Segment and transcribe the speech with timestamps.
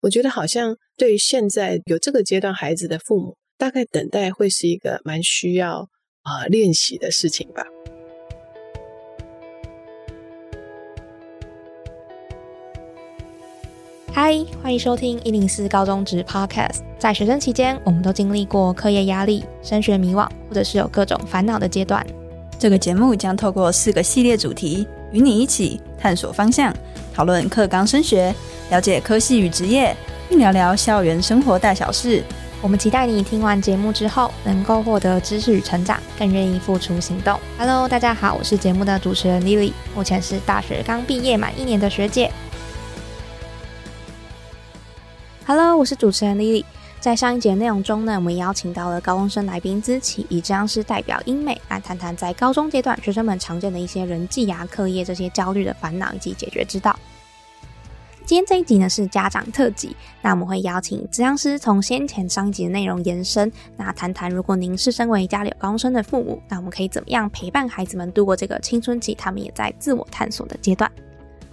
[0.00, 5.88] 我觉得好像对于现在有这个阶段孩子的父母，大概等待会是一个蛮需要
[6.22, 7.64] 啊练习的事情吧。
[14.12, 16.82] 嗨，欢迎收听一零四高中职 Podcast。
[16.96, 22.06] 在学生期间，我们都经历过课业压力、升学迷惘，或者是有各种烦恼的阶段。
[22.56, 26.74] 这个节目将透过四个系列主题，与你一起探索方向，
[27.14, 28.34] 讨论课纲升学。
[28.70, 29.96] 了解科系与职业，
[30.28, 32.22] 并聊聊校园生活大小事。
[32.60, 37.40] 我们期待你听完节目之后，能够获得知识与成长，更愿意付出行动。
[37.56, 42.30] Hello，大家好，我是节目的主持人 Lily，目前是大学刚毕业满一年的学姐。
[45.46, 46.64] Hello，我是主持人 Lily。
[47.00, 56.98] 在上一节内容中呢，我们邀请到了高中生来宾资琪，以这样师代表英美来谈谈在高中阶段学生们常见的一些人际呀、课业这些焦虑的烦恼以及解决之道。
[58.26, 70.90] 今天这一集呢是家长特辑，那我们会邀请咨商师从先前上一集的内容延伸，那谈谈如果您是身为家里有高中生的父母，那我们可以怎么样陪伴孩子们度过这个青春期，他们也在自我探索的阶段。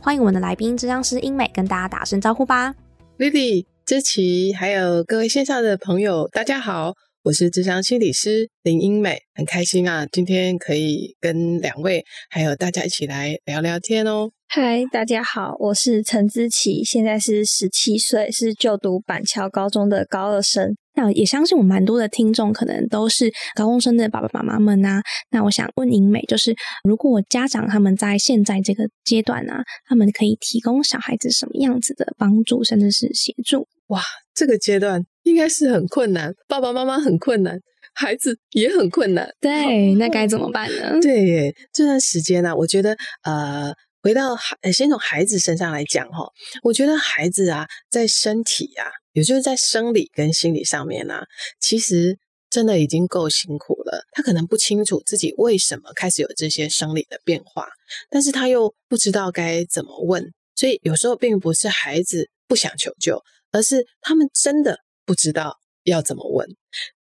[0.02, 2.74] 欢迎我们的来宾咨商师英美跟大家打声招呼吧
[3.20, 14.32] ，Lily、知琪，还有各位线上的朋友，大家好，我是智商心理师林英美，很开心啊，今天可以跟两位还有大家一起来聊聊天哦。
[14.48, 20.76] 嗨，大家好，我是陈知琪，现在是十七岁，是就读板桥高中的高二生。
[20.96, 25.00] 那也相信我蛮多的听众可能都是高中生的爸爸妈妈们啊。
[25.30, 33.68] 那我想问英美，就是如果家长他们在现在这个阶段啊，他们可以提供小孩子什么样子的帮助，甚至是协助？
[33.88, 34.02] 哇，
[34.34, 37.60] 这个阶段应该是很困难，爸爸妈妈很困难，
[37.94, 39.30] 孩子也很困难。
[39.40, 40.98] 对，那该怎么办呢？
[41.02, 43.74] 对，这段时间呢，我觉得呃。
[44.06, 51.24] 回到孩，先从孩子身上来讲哈，我觉得孩子啊，在身体啊，也就是在生理跟心理上面呢，
[51.60, 52.16] 其实
[52.48, 54.06] 真的已经够辛苦了。
[54.12, 57.68] 他可能不清楚自己为什么开始有这些生理的变化，
[58.12, 63.20] 但是他又不知道该怎么问，所以有时候并不是孩子不想求救，
[63.56, 66.46] 而是他们真的不知道要怎么问。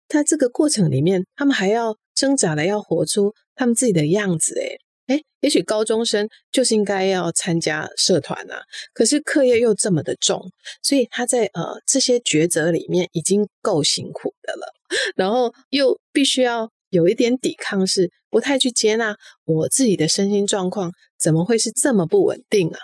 [0.07, 8.61] 在这个过程里面，他们还要挣扎的要活出他们自己的样子，诶哎，也许高中生就是应该要参加社团啊，
[8.93, 10.41] 可是课业又这么的重，
[10.81, 14.73] 所以他在呃这些抉择里面已经够辛苦的了，
[15.17, 22.79] 然后又必须要有一点抵抗，是不太去接纳我自己的身心状况，怎么会是这么不稳定啊？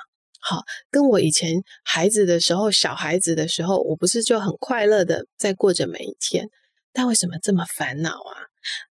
[0.46, 0.62] 好，
[0.92, 6.50] 跟我以前孩子的时候，小孩子的时候，我不是就很快乐的在过着每一天，
[6.92, 8.52] 但为什么这么烦恼啊？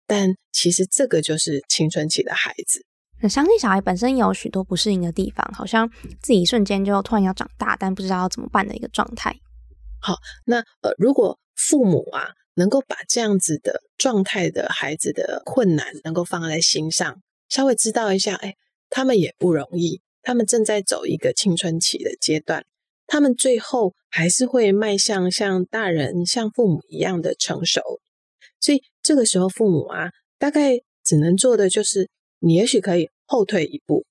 [0.05, 2.85] 但其实这个就是青春期的孩子。
[3.21, 5.89] 那相信小孩本身也有许多不适应的地方，好像
[6.21, 9.33] 自己一瞬间就突然要长大，但不知道要怎么办的一个状态。
[10.01, 18.55] 好，那呃，如果父母啊能够把这样子的状态的孩子的困难能够放在心上，稍微知道一下，哎，
[18.89, 22.65] 他们也不容易，他们正在走一个青春期的阶段，
[23.05, 27.79] 他们最后还是会迈向像大人、像父母一样的成熟，
[28.59, 32.09] 所以这个时候父母啊，大概只能做的就是。
[32.39, 34.05] 你也许可以后退一步，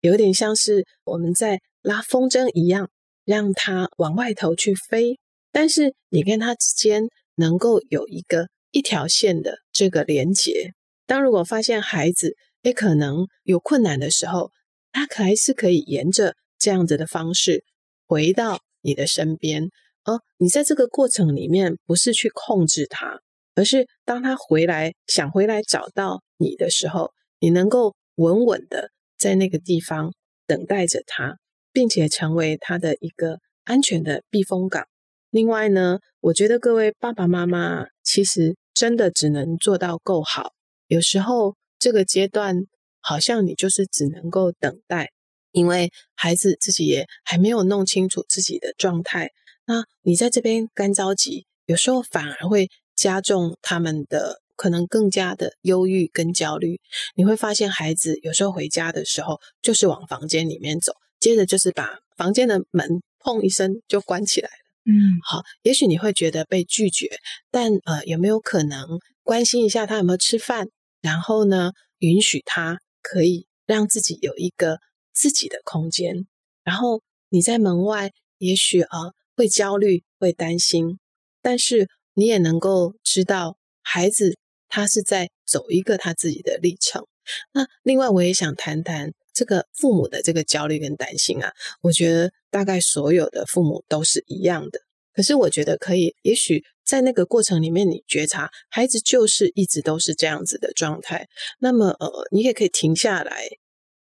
[0.00, 2.90] 有点像是我们在拉风筝一样，
[3.24, 5.18] 让它往外头去飞。
[5.50, 7.04] 但是你跟它之间
[7.36, 10.74] 能够有一个一条线的这个连接。
[11.06, 14.50] 当如果发现孩子诶可能有困难的时候，
[14.92, 17.64] 他还是可以沿着这样子的方式
[18.06, 19.70] 回到你的身边。
[20.04, 23.20] 哦，你在这个过程里面不是去控制他，
[23.54, 27.12] 而是当他回来想回来找到你的时候。
[27.42, 30.12] 你能够稳稳的在那个地方
[30.46, 31.38] 等待着他，
[31.72, 34.84] 并且成为他的一个安全的避风港。
[35.30, 40.52] 另外呢，我觉得各位爸爸妈妈其实真的只能做到够好。
[40.86, 42.56] 有时候这个阶段
[43.00, 45.10] 好像你就是只能够等待，
[45.52, 49.30] 因为孩子自己也还没有弄清楚自己的状态。
[49.66, 54.40] 那你在这边干着急，有时候反而会加重他们的。
[54.60, 56.82] 可能更加的忧郁跟焦虑，
[57.16, 64.54] 你会发现孩子有时候回家的时候就是往房间里面走，接着就是把房间的门砰一声就关起来了。
[64.84, 67.08] 嗯，好，也许你会觉得被拒绝，
[67.50, 70.68] 但呃，有没有可能关心一下他有没有吃饭？
[71.00, 74.78] 然后呢，允许他可以让自己有一个
[75.12, 76.26] 自己的空间。
[76.64, 80.98] 然后你在门外，也许啊会焦虑会担心，
[81.42, 84.38] 但是你也能够知道孩子。
[84.72, 87.04] 他是在走一个他自己的历程。
[87.52, 91.50] 那另外，我也想谈谈这个父母的这个焦虑跟担心啊。
[91.80, 94.78] 我觉得大概所有的父母都是一样的。
[95.12, 101.28] 可是我觉得可以，也许在那个过程里面，你觉察孩子就是一直都是这样子的状态。
[101.60, 103.46] 那么，呃，你也可以停下来，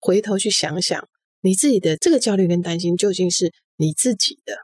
[0.00, 1.06] 回头去想想，
[1.42, 4.56] 你自己的这个焦虑跟担心究竟是你自己的，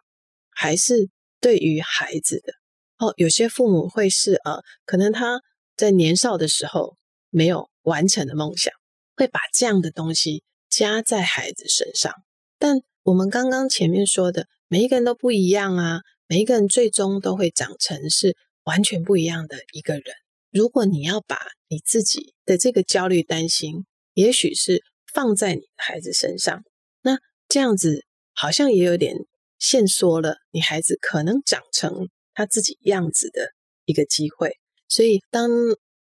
[0.50, 2.54] 还是对于孩子的？
[2.96, 5.42] 哦，有些父母会是呃，可能他
[5.76, 6.96] 在年少的时候
[7.28, 8.72] 没有完成的梦想，
[9.16, 12.10] 会把这样的东西加在孩子身上。
[12.58, 16.00] 但我们刚刚前面说的，每一个人都不一样啊。
[16.34, 20.02] 每一个人最终都会长成是完全不一样的一个人。
[20.50, 21.38] 如果你要把
[21.68, 24.82] 你自己的这个焦虑、担心，也许是
[25.12, 26.64] 放在你的孩子身上，
[27.02, 29.14] 那这样子好像也有点
[29.60, 33.52] 限缩了你孩子可能长成他自己样子的
[33.84, 34.58] 一个机会。
[34.88, 35.48] 所以，当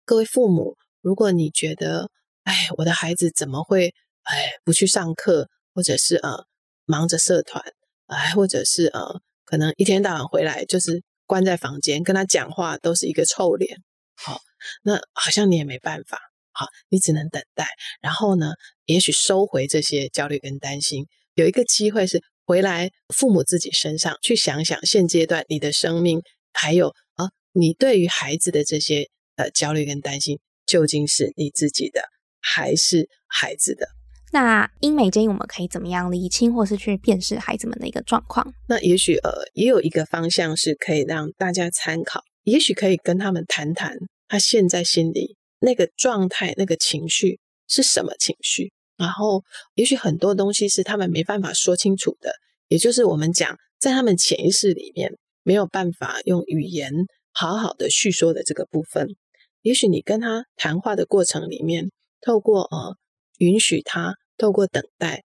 [0.05, 2.09] 各位父母，如果你觉得，
[2.45, 3.93] 哎，我的孩子怎么会，
[4.23, 6.47] 哎，不去上课，或者是呃
[6.85, 7.65] 忙着社团，
[8.07, 9.21] 哎，或者是呃。
[9.51, 13.79] 可能一天到晚回来就是关在房间，跟他讲话都是一个臭脸。
[14.15, 14.41] 好，
[14.85, 16.21] 那好像你也没办法。
[16.53, 17.67] 好，你只能等待。
[18.01, 18.53] 然后呢，
[18.85, 26.21] 也许收回这些焦虑跟担心，有一个机会是回来父母自己身上去想想现阶段你的生命，
[26.53, 32.05] 还有啊，你对于孩子的这些呃焦虑跟担心，究竟是你自己的
[32.41, 33.89] 还是孩子的？
[34.33, 38.55] 那英美建议我们可以怎么样理清，或是去辨识孩子们的一个状况？
[38.69, 43.97] 那也许呃，也有一个方向是可以让大家参考，也许可以跟他们谈谈
[44.29, 48.73] 他现在心里那个状态、那个情绪是什么情绪。
[48.97, 49.43] 然后，
[49.75, 52.33] 也许很多东西是他们没办法说清楚的，
[52.69, 55.13] 也就是我们讲在他们潜意识里面
[55.43, 56.93] 没有办法用语言
[57.33, 59.09] 好好的叙说的这个部分。
[59.63, 61.91] 也许你跟他谈话的过程里面，
[62.21, 62.97] 透过呃。
[63.41, 65.23] 允许他透过等待，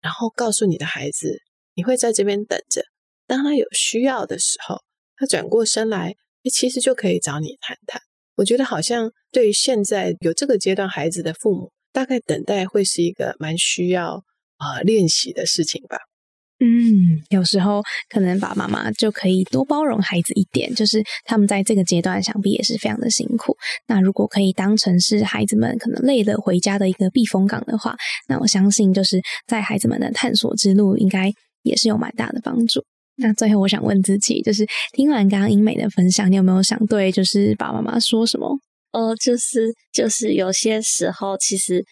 [0.00, 1.38] 然后告诉你的孩子，
[1.74, 2.82] 你会在这边等着。
[3.28, 4.82] 当他有需要的时候，
[5.16, 8.02] 他转过身来，诶，其实就可以找你谈谈。
[8.34, 14.24] 我觉得好像对于现在有这个阶段孩子的父母，大概等待会是一个蛮需要
[14.56, 15.98] 啊练习的事情吧。
[16.58, 23.54] 嗯，有时候可能爸爸妈妈就可以多包容孩子一点，就是他们在这个阶段想必也是非常的辛苦。
[23.86, 27.94] 那如果可以当成是孩子们可能累了回家的一个避风港的话，
[28.26, 31.30] 那我相信就是在孩子们的探索之路，应该
[31.62, 32.82] 也是有蛮大的帮助。
[33.16, 38.58] 那最后我想问自己，就是听完刚刚英美的分享，你有没有想对就是爸爸妈妈说什么？
[38.92, 41.84] 哦，就是就是有些时候其实。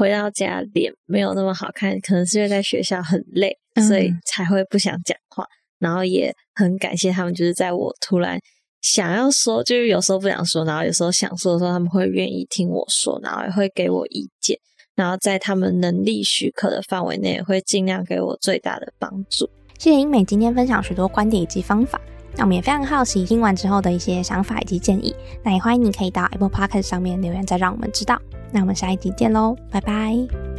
[0.00, 3.54] 回到家脸没有那么好看，可能是因为在学校很累，
[3.86, 5.44] 所以才会不想讲话。
[5.78, 8.40] 然后也很感谢他们，就是在我突然
[8.80, 14.58] 想要说，就是有时候不想说，然后有时候想说的时候，他们会愿意听我说，然后也会给我意见。
[14.94, 19.50] 然后在他们能力许可的范围内，也会尽量给我最大的帮助。
[19.78, 22.00] 谢谢英美今天分享许多观点以及方法，
[22.36, 25.14] 那我们也非常好奇听完之后的一些想法以及建议。
[25.42, 28.20] 那也欢迎你可以到 Apple Podcast 上面留言，再让我们知道。
[28.52, 30.49] 那我们下一集见喽，拜拜。